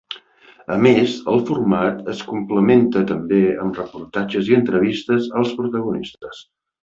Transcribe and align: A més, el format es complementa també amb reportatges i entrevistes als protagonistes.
A 0.75 0.77
més, 0.83 1.11
el 1.33 1.43
format 1.49 1.99
es 2.13 2.23
complementa 2.29 3.03
també 3.13 3.41
amb 3.65 3.77
reportatges 3.81 4.49
i 4.53 4.59
entrevistes 4.61 5.29
als 5.43 5.55
protagonistes. 5.61 6.43